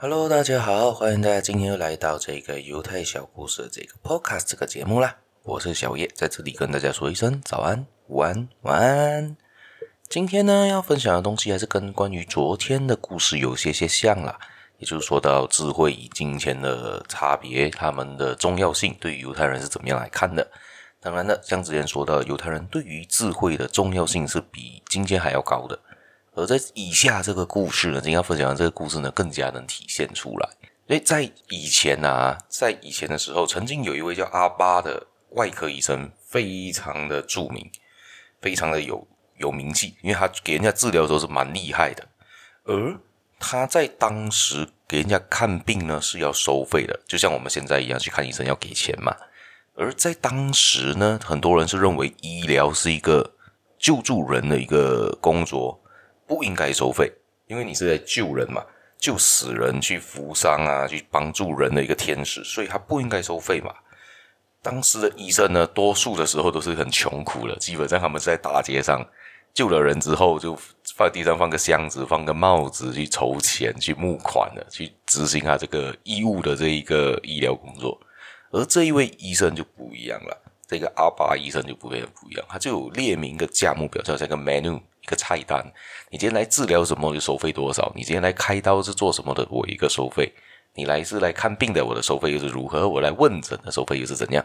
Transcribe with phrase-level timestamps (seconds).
[0.00, 5.16] Hello，大家好，欢迎大家今天又来到这个犹太小故事的这个 Podcast 这个节目啦。
[5.42, 9.36] 我是小叶，在这里跟大家说一声早安、午安、晚安。
[10.08, 14.38] 今天呢，要分享的东西还是跟关于昨天的故事有些些像啦，
[14.78, 20.48] 也就是说到智慧与金钱的差别，他们的重要性，对于犹太人是怎么样来看的。
[21.00, 25.76] 当然了，像之前说到，犹太人对于智慧的重要性是比金钱还要高的。
[26.38, 30.48] 而在以下这个故事呢，今天要分享的这个故事呢，更加能体现出来。
[30.86, 37.68] 所以在以前啊，在以前的时候，曾经有一位叫阿巴的外科医生，非常的著名，
[38.40, 39.04] 非常的有
[39.38, 42.06] 有名气，因为他给人家治疗的时候是蛮厉害的。
[42.62, 42.96] 而
[43.40, 49.12] 他在当时给人家看病呢，是要收费的，就像我们现在一样去看医生要给钱嘛。
[49.74, 53.34] 而在当时呢，很多人是认为医疗是一个
[53.76, 55.82] 救助人的一个工作。
[56.28, 57.10] 不应该收费，
[57.46, 58.62] 因为你是在救人嘛，
[58.98, 63.74] 救死人去扶伤啊，去帮助人的一个天使，所以他不应该收费嘛。
[64.60, 69.02] 当时的医生呢，多数的时候都是很穷苦的，基本上他们是在大街上
[69.54, 70.56] 救了人之后，就
[70.94, 77.98] 放地上放个箱子，放个帽子去筹钱，去募款的，去执行他这个义务的这一个医疗工作。
[78.50, 84.80] 而这一位医生就不一样了，这个阿巴医生就不变不一样，他就有列明一个价目表，叫这个 menu。
[85.08, 85.64] 一个菜单，
[86.10, 87.90] 你今天来治疗什么就收费多少？
[87.96, 89.46] 你今天来开刀是做什么的？
[89.50, 90.30] 我一个收费。
[90.74, 92.86] 你来是来看病的，我的收费又是如何？
[92.86, 94.44] 我来问诊的收费又是怎样？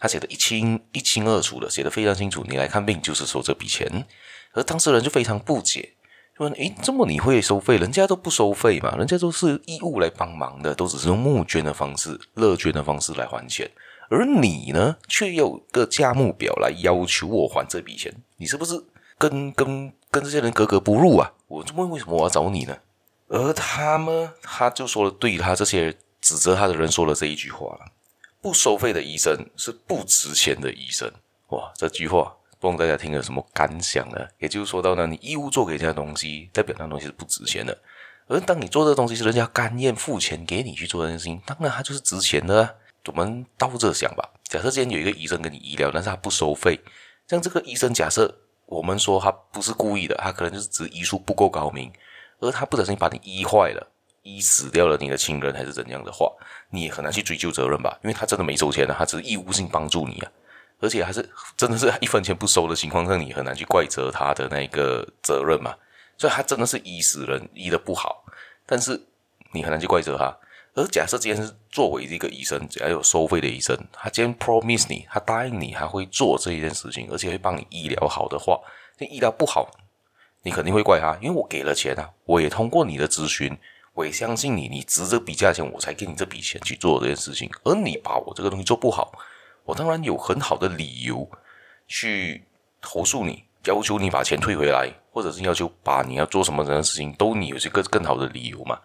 [0.00, 2.44] 他写的一清一清二楚的，写的非常清楚。
[2.48, 4.04] 你来看病就是收这笔钱，
[4.52, 5.94] 而当事人就非常不解，
[6.36, 7.76] 说：“诶，这么你会收费？
[7.76, 13.70] 人家都不收费嘛，人家都是义务来帮忙的，都只是用募捐的方式、乐捐的方式来还钱，
[14.10, 18.84] 而你呢，却有个价目表来要求我还这笔钱，你是不是？”
[19.18, 21.32] 跟跟跟这些人格格不入啊！
[21.46, 22.76] 我就问为什么我要找你呢？
[23.28, 27.86] 而他们他就说了，对他这些指责他的人说了这一句话了：
[28.40, 31.10] 不收费的医生是不值钱的医生。
[31.48, 34.18] 哇，这句话不知道大家听了什么感想呢？
[34.38, 37.76] 也就是说到呢，你义务做给人家的东西，代表那东西是不值钱的。
[38.26, 42.72] 而当你做这个东西是人家甘愿付钱给你去做这件事情，当然它就是值钱的啊。
[43.06, 46.80] 我们倒着想吧，假设今天有一个医生跟你医疗，但是他不收费，
[47.28, 48.40] 像这个医生假设。
[48.66, 51.92] 我们说他不是故意的，他可能就是指医术不够高明，
[52.40, 53.86] 而他不小心把你医坏了，
[54.22, 56.32] 医死掉了你的亲人还是怎样的话，
[56.70, 57.98] 你也很难去追究责任吧？
[58.02, 60.30] 因为他真的没收钱啊，他只是义务性帮助你啊，
[60.80, 65.74] 而且还是真的是一分钱不收的情况下，你很难去怪责他的那个责任嘛。
[66.16, 68.24] 所以他真的是医死人，医得不好，
[68.64, 69.00] 但是
[69.52, 70.36] 你很难去怪责他。
[70.74, 78.60] 而假设今天是作为一个医生，只要有收费的医生，他今天 promise 你，他答应你，他会做这一件事情，而且会帮你医疗好的话，
[78.98, 79.70] 那医疗不好，
[80.42, 83.56] 你肯定会怪他，因为我给了钱啊，我也通过你的咨询，
[83.92, 89.12] 我也相信你，你值这笔价钱，我才给你这笔钱去做这件事情，而你把我这个东西做不好，
[89.64, 91.30] 我当然有很好的理由
[91.86, 92.42] 去
[92.80, 98.80] 投诉你，要求你把钱退回来，或者是要求把你要做什么样的事情，都你有这个更好的理由嘛。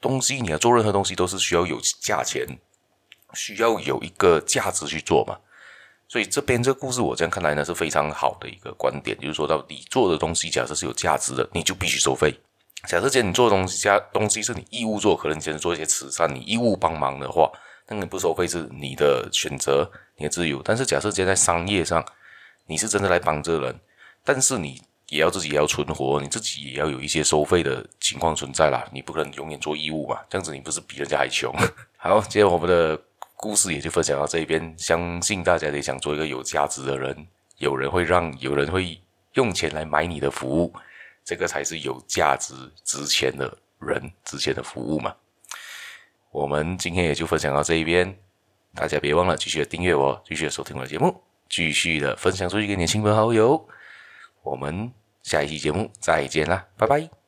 [0.00, 2.46] 东西你要做任何东西都是需要有价钱，
[3.32, 5.38] 需要有一个价值去做嘛。
[6.08, 12.34] 所以这边这个故事我这样看来呢是非常好的一个观点，就是说到你做的东西假设是有价值的，你就必须收费。
[12.86, 17.50] 假设今天你做的东西加东西是你义务做，可能你今天做一些慈善，你义务帮忙的话，
[17.88, 20.60] 那你不收费是你的选择，你的自由。
[20.62, 22.04] 但是假设今天在商业上，
[22.66, 23.80] 你是真的来帮这人，
[24.22, 24.82] 但是你。
[25.08, 28.86] 也要自己也要存活，你自己也要有一些收费的情况存在啦。
[28.92, 31.54] 你不可能永远做义务嘛，这样子你不是比人家还穷？
[31.96, 33.00] 好，今天我们的
[33.36, 34.74] 故事也就分享到这一边。
[34.78, 37.26] 相信大家也想做一个有价值的人，
[37.58, 38.98] 有人会让，有人会
[39.34, 40.72] 用钱来买你的服务，
[41.24, 45.14] 这个才是有价值、值钱的人、值钱的服务嘛。
[46.30, 48.18] 我们今天也就分享到这一边，
[48.74, 53.68] 大家别忘了继续的订阅我，继续的收听我的节目，继续的分享出去给你亲朋好友。
[54.42, 54.92] 我们
[55.24, 57.23] 下一期节目再见啦，拜拜。